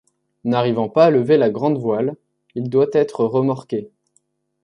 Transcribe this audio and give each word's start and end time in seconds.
N'arrivant 0.45 0.89
pas 0.89 1.05
à 1.05 1.09
lever 1.11 1.37
la 1.37 1.51
grande 1.51 1.77
voile, 1.77 2.15
il 2.55 2.71
doit 2.71 2.87
être 2.91 3.23
remorqué. 3.23 3.91